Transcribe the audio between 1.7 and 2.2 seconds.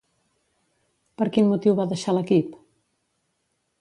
va deixar